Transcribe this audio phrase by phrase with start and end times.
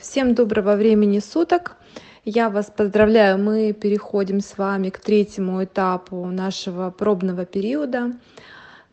[0.00, 1.76] Всем доброго времени суток!
[2.24, 8.10] Я вас поздравляю, мы переходим с вами к третьему этапу нашего пробного периода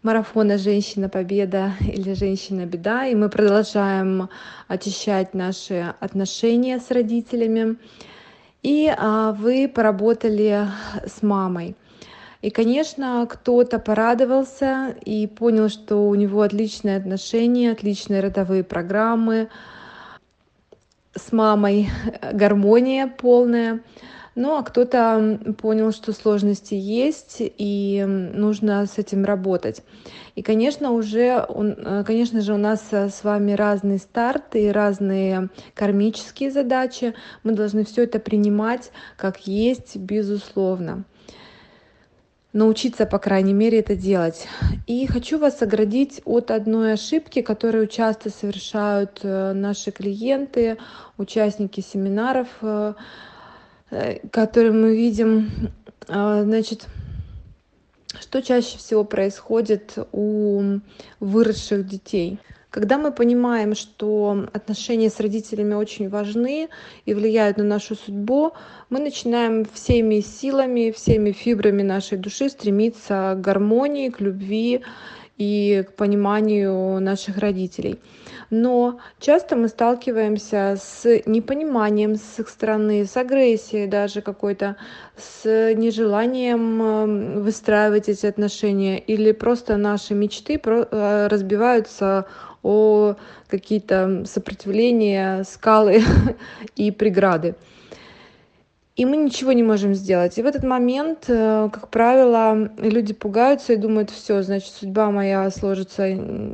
[0.04, 3.08] марафона «Женщина Победа» или «Женщина Беда».
[3.08, 4.30] И мы продолжаем
[4.68, 7.78] очищать наши отношения с родителями.
[8.62, 10.68] И а, вы поработали
[11.08, 11.76] с мамой.
[12.44, 19.50] И, конечно, кто-то порадовался и понял, что у него отличные отношения, отличные родовые программы,
[21.16, 21.90] с мамой
[22.34, 23.82] гармония полная.
[24.36, 29.84] Ну, а кто-то понял, что сложности есть, и нужно с этим работать.
[30.34, 31.46] И, конечно, уже,
[32.04, 37.14] конечно же, у нас с вами разные старты и разные кармические задачи.
[37.44, 41.06] Мы должны все это принимать как есть, безусловно
[42.54, 44.48] научиться, по крайней мере, это делать.
[44.86, 50.78] И хочу вас оградить от одной ошибки, которую часто совершают э, наши клиенты,
[51.18, 52.94] участники семинаров, э,
[53.90, 55.72] э, которые мы видим.
[56.08, 56.86] Значит,
[58.20, 60.80] что чаще всего происходит у
[61.20, 62.40] выросших детей?
[62.74, 66.70] Когда мы понимаем, что отношения с родителями очень важны
[67.06, 68.54] и влияют на нашу судьбу,
[68.90, 74.82] мы начинаем всеми силами, всеми фибрами нашей души стремиться к гармонии, к любви
[75.38, 78.00] и к пониманию наших родителей.
[78.50, 84.78] Но часто мы сталкиваемся с непониманием с их стороны, с агрессией даже какой-то,
[85.16, 92.26] с нежеланием эм, выстраивать эти отношения, или просто наши мечты э, разбиваются
[92.64, 93.16] о
[93.48, 96.02] какие-то сопротивления, скалы
[96.76, 97.56] и преграды.
[98.96, 100.38] И мы ничего не можем сделать.
[100.38, 105.50] И в этот момент, э, как правило, люди пугаются и думают, все, значит, судьба моя
[105.50, 106.08] сложится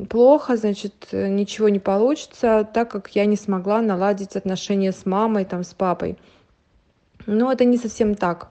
[0.09, 5.65] плохо, значит, ничего не получится, так как я не смогла наладить отношения с мамой, там,
[5.65, 6.17] с папой.
[7.25, 8.47] Но это не совсем так.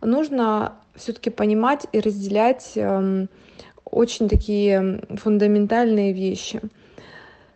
[0.00, 3.28] Нужно все-таки понимать и разделять эм,
[3.84, 6.60] очень такие фундаментальные вещи.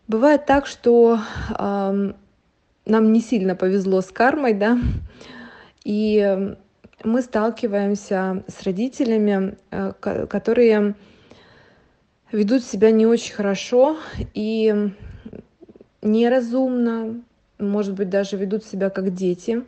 [0.09, 1.19] Бывает так, что
[1.59, 2.12] э,
[2.87, 4.78] нам не сильно повезло с кармой, да,
[5.84, 6.54] и
[7.04, 10.94] мы сталкиваемся с родителями, э, которые
[12.32, 13.97] ведут себя не очень хорошо
[14.34, 14.93] и
[16.03, 17.22] неразумно,
[17.58, 19.62] может быть, даже ведут себя как дети.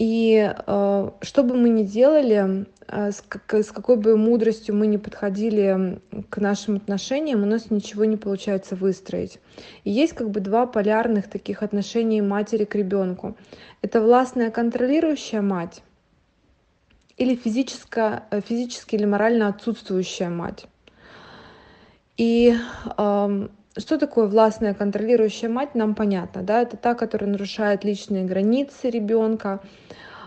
[0.00, 4.86] И э, что бы мы ни делали, э, с, как, с какой бы мудростью мы
[4.86, 6.00] ни подходили
[6.30, 9.40] к нашим отношениям, у нас ничего не получается выстроить.
[9.84, 13.36] И есть как бы два полярных таких отношения матери к ребенку.
[13.82, 15.82] Это властная контролирующая мать
[17.18, 20.64] или физическая, э, физически или морально отсутствующая мать.
[22.16, 22.56] И
[22.96, 23.48] э,
[23.80, 29.60] что такое властная контролирующая мать, нам понятно, да, это та, которая нарушает личные границы ребенка,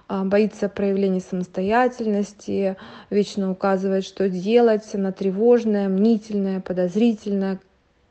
[0.07, 2.75] а, боится проявления самостоятельности,
[3.09, 7.59] вечно указывает, что делать, она тревожная, мнительная, подозрительная,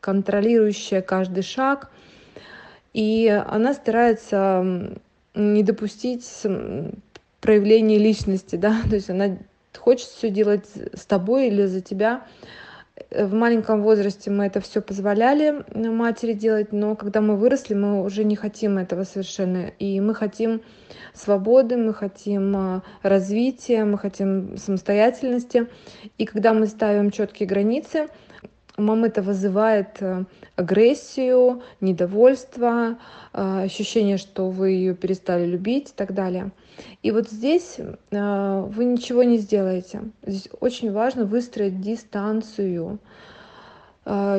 [0.00, 1.90] контролирующая каждый шаг.
[2.92, 4.98] И она старается
[5.34, 6.26] не допустить
[7.40, 9.38] проявления личности, да, то есть она
[9.76, 12.26] хочет все делать с тобой или за тебя,
[13.10, 18.22] в маленьком возрасте мы это все позволяли матери делать, но когда мы выросли, мы уже
[18.24, 19.68] не хотим этого совершенно.
[19.78, 20.62] И мы хотим
[21.14, 25.68] свободы, мы хотим а, развития, мы хотим самостоятельности.
[26.18, 28.08] И когда мы ставим четкие границы,
[28.78, 30.24] у мамы это вызывает э,
[30.56, 32.96] агрессию, недовольство,
[33.32, 36.50] э, ощущение, что вы ее перестали любить и так далее.
[37.02, 40.02] И вот здесь э, вы ничего не сделаете.
[40.24, 42.98] Здесь очень важно выстроить дистанцию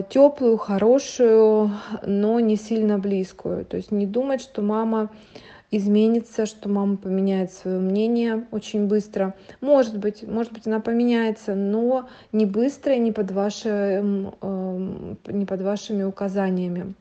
[0.10, 1.72] теплую, хорошую,
[2.06, 3.64] но не сильно близкую.
[3.64, 5.10] То есть не думать, что мама
[5.78, 9.34] изменится, что мама поменяет свое мнение очень быстро.
[9.60, 15.46] Может быть, может быть, она поменяется, но не быстро и не под, ваши, э, не
[15.46, 16.94] под вашими указаниями.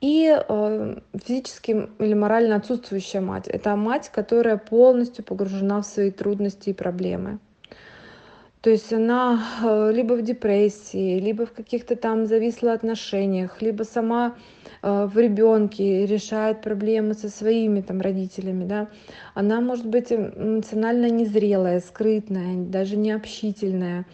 [0.00, 3.46] И э, физически или морально отсутствующая мать.
[3.46, 7.38] Это мать, которая полностью погружена в свои трудности и проблемы.
[8.64, 14.34] То есть она э, либо в депрессии, либо в каких-то там завислых отношениях, либо сама
[14.86, 18.88] Э, в ребенке, решает проблемы со своими там родителями, да,
[19.32, 24.04] она может быть эмоционально незрелая, скрытная, даже необщительная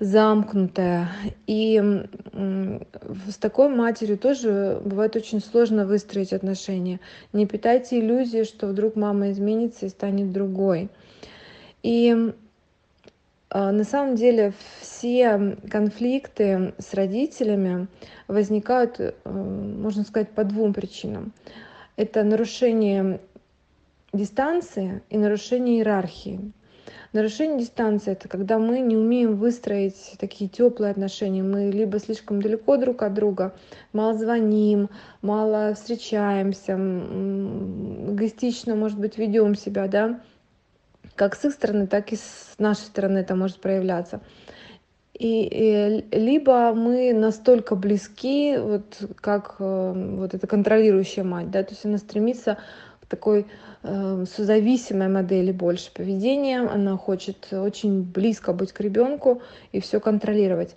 [0.00, 1.08] замкнутая.
[1.46, 1.80] И
[3.28, 6.98] с такой матерью тоже бывает очень сложно выстроить отношения.
[7.32, 10.88] Не питайте иллюзии, что вдруг мама изменится и станет другой.
[11.84, 12.32] И
[13.54, 17.88] на самом деле все конфликты с родителями
[18.28, 21.32] возникают, э, можно сказать, по двум причинам.
[21.96, 23.20] Это нарушение
[24.12, 26.52] дистанции и нарушение иерархии.
[27.12, 31.42] Нарушение дистанции это когда мы не умеем выстроить такие теплые отношения.
[31.42, 33.54] Мы либо слишком далеко друг от друга,
[33.92, 34.88] мало звоним,
[35.20, 40.20] мало встречаемся, эгоистично, может быть, ведем себя, да,
[41.16, 44.20] как с их стороны, так и с нашей стороны это может проявляться.
[45.14, 51.72] И, и либо мы настолько близки, вот как э, вот эта контролирующая мать, да, то
[51.72, 52.58] есть она стремится
[53.00, 53.46] к такой
[53.82, 60.74] э, созависимой модели больше поведения, она хочет очень близко быть к ребенку и все контролировать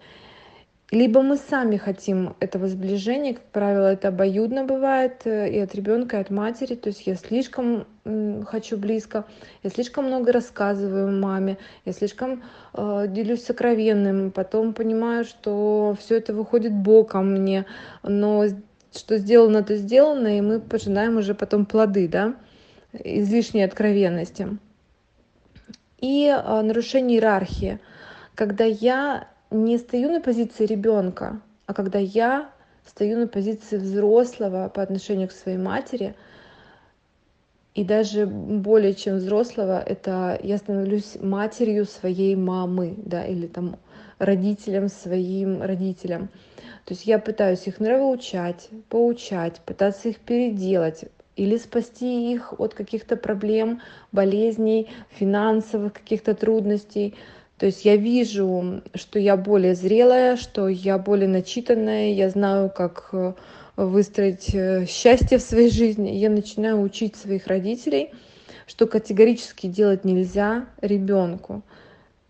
[0.91, 6.17] либо мы сами хотим этого сближения, как правило, это обоюдно бывает э, и от ребенка,
[6.17, 6.75] и от матери.
[6.75, 7.87] То есть я слишком
[8.45, 9.25] хочу близко,
[9.63, 12.43] я слишком много рассказываю маме, я слишком
[12.73, 17.65] э, делюсь сокровенным, потом понимаю, что все это выходит боком мне,
[18.03, 18.45] но
[18.93, 22.35] что сделано, то сделано, и мы пожинаем уже потом плоды, да,
[22.93, 24.59] излишней откровенности.
[25.99, 27.79] И э, нарушение иерархии,
[28.35, 32.49] когда я не стою на позиции ребенка, а когда я
[32.85, 36.15] стою на позиции взрослого по отношению к своей матери,
[37.73, 43.77] и даже более чем взрослого, это я становлюсь матерью своей мамы, да, или там
[44.17, 46.29] родителям своим родителям.
[46.85, 51.05] То есть я пытаюсь их нравоучать, поучать, пытаться их переделать,
[51.35, 53.81] или спасти их от каких-то проблем,
[54.11, 57.15] болезней, финансовых каких-то трудностей.
[57.57, 63.09] То есть я вижу, что я более зрелая, что я более начитанная, я знаю, как
[63.13, 63.33] э,
[63.77, 66.09] выстроить э, счастье в своей жизни.
[66.09, 68.11] Я начинаю учить своих родителей,
[68.67, 71.63] что категорически делать нельзя ребенку.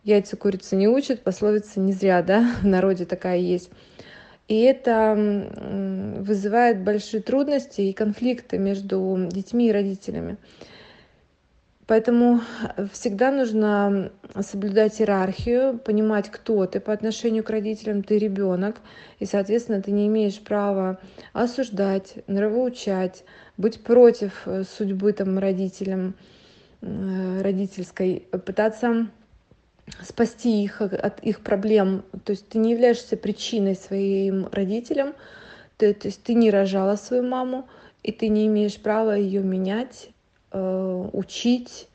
[0.04, 3.72] Яйца курица не учат, пословица не зря, да, в народе такая есть.
[4.48, 5.16] И это
[6.20, 10.38] вызывает большие трудности и конфликты между детьми и родителями.
[11.88, 12.42] Поэтому
[12.78, 14.12] э, всегда нужно
[14.42, 18.78] соблюдать иерархию, понимать, кто ты по отношению к родителям, ты ребенок,
[19.20, 21.00] и, соответственно, ты не имеешь права
[21.34, 23.24] осуждать, нравоучать,
[23.58, 26.16] быть против э, судьбы там, родителям,
[26.82, 29.08] э, родительской, пытаться
[30.02, 32.04] спасти их от их проблем.
[32.24, 35.14] То есть ты не являешься причиной своим родителям,
[35.78, 37.68] ты, то есть ты не рожала свою маму,
[38.02, 40.10] и ты не имеешь права ее менять
[41.14, 41.88] учить,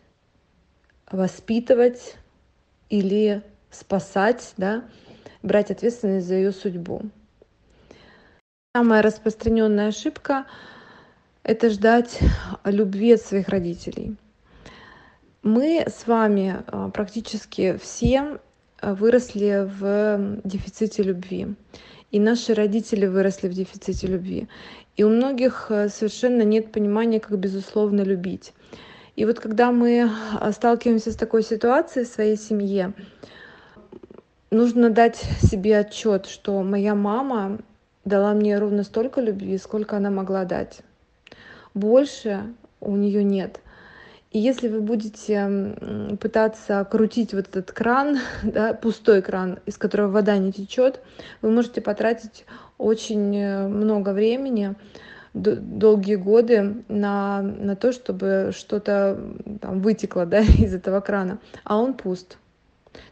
[1.10, 2.16] воспитывать
[2.88, 4.84] или спасать, да,
[5.42, 7.02] брать ответственность за ее судьбу.
[8.74, 10.46] Самая распространенная ошибка–
[11.42, 12.18] это ждать
[12.64, 14.16] любви от своих родителей.
[15.42, 18.38] Мы с вами э, практически все
[18.82, 21.54] выросли в дефиците любви.
[22.10, 24.48] И наши родители выросли в дефиците любви.
[25.00, 28.52] И у многих э, совершенно нет понимания, как безусловно любить.
[29.16, 32.92] И вот когда мы э, сталкиваемся с такой ситуацией в своей семье,
[34.50, 37.60] нужно дать себе отчет, что моя мама
[38.04, 40.80] дала мне ровно столько любви, сколько она могла дать.
[41.72, 42.42] Больше
[42.80, 43.60] у нее нет.
[44.32, 45.76] И если вы будете
[46.20, 51.00] пытаться крутить вот этот кран, да, пустой кран, из которого вода не течет,
[51.40, 52.44] вы можете потратить
[52.80, 54.74] очень э, много времени,
[55.34, 59.20] долгие годы на, на то, чтобы что-то
[59.60, 62.38] там вытекло да, из этого крана, а он пуст.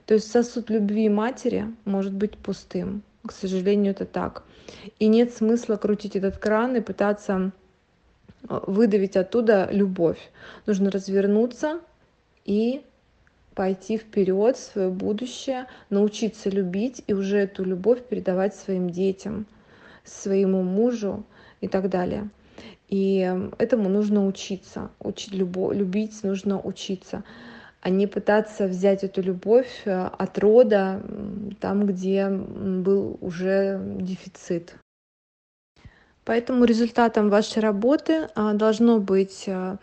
[0.06, 3.02] То есть сосуд любви матери может быть пустым.
[3.24, 4.42] К сожалению, это так.
[4.98, 7.52] И нет смысла крутить этот кран и пытаться
[8.42, 10.30] выдавить оттуда любовь.
[10.66, 11.80] Нужно развернуться
[12.44, 12.82] и
[13.54, 19.46] пойти вперед в свое будущее, научиться любить и уже эту любовь передавать своим детям,
[20.08, 21.24] своему мужу
[21.60, 22.28] и так далее.
[22.88, 23.18] И
[23.58, 24.90] этому нужно учиться.
[24.98, 27.22] Учить любовь, любить нужно учиться,
[27.82, 31.02] а не пытаться взять эту любовь э, от рода
[31.60, 34.74] там, где был уже дефицит.
[36.24, 39.76] Поэтому результатом вашей работы а, должно быть э,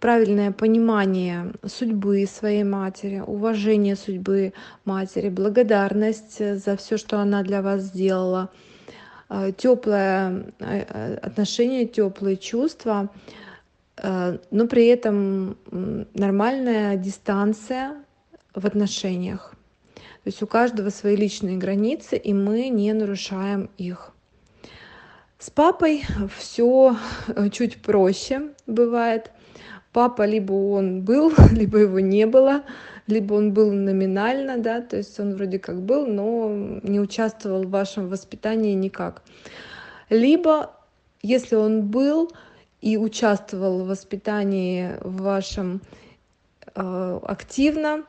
[0.00, 7.82] правильное понимание судьбы своей матери, уважение судьбы матери, благодарность за все, что она для вас
[7.82, 8.67] сделала, э,
[9.56, 13.10] теплое э, отношение, теплые чувства,
[14.00, 15.56] но при этом
[16.14, 17.96] нормальная дистанция
[18.54, 19.54] в отношениях.
[19.94, 24.12] То есть у каждого свои личные границы, и мы не нарушаем их.
[25.38, 26.04] С папой
[26.36, 26.96] все
[27.28, 29.30] э, чуть проще бывает.
[29.92, 32.64] Папа либо он был, либо его не было.
[33.08, 36.50] Либо он был номинально, да, то есть он вроде как был, но
[36.82, 39.22] не участвовал в вашем воспитании никак.
[40.10, 40.70] Либо,
[41.22, 42.30] если он был
[42.82, 45.80] и участвовал в воспитании в вашем
[46.74, 48.04] э, активно,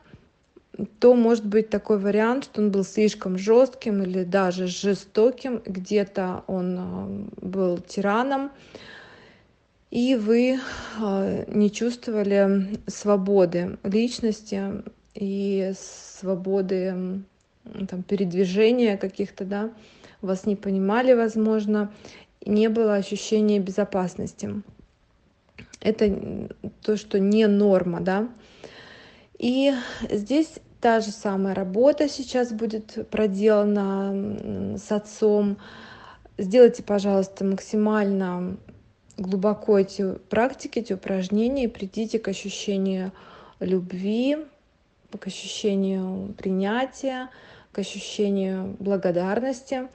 [0.98, 6.78] то может быть такой вариант, что он был слишком жестким или даже жестоким, где-то он
[6.78, 8.50] э, был тираном,
[9.90, 10.58] и вы
[11.00, 14.82] э, не чувствовали свободы личности
[15.14, 17.22] и свободы
[17.88, 19.70] там, передвижения каких-то, да,
[20.22, 21.92] вас не понимали, возможно,
[22.44, 24.62] не было ощущения безопасности.
[25.80, 26.48] Это
[26.82, 28.28] то, что не норма, да.
[29.38, 29.72] И
[30.10, 35.56] здесь та же самая работа сейчас будет проделана с отцом.
[36.38, 38.58] Сделайте, пожалуйста, максимально
[39.20, 43.12] глубоко эти практики, эти упражнения, и придите к ощущению
[43.60, 44.38] любви,
[45.18, 47.28] к ощущению принятия,
[47.72, 49.88] к ощущению благодарности.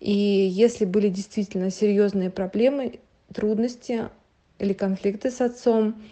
[0.00, 3.00] И если были действительно серьезные проблемы,
[3.32, 4.08] трудности
[4.58, 6.02] или конфликты с отцом,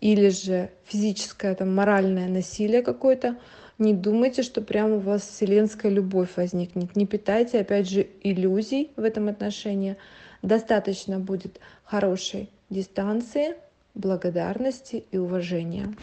[0.00, 3.36] или же физическое, там, моральное насилие какое-то,
[3.78, 6.94] не думайте, что прямо у вас вселенская любовь возникнет.
[6.94, 9.96] Не питайте, опять же, иллюзий в этом отношении.
[10.44, 13.56] Достаточно будет хорошей дистанции,
[13.94, 15.94] благодарности и уважения.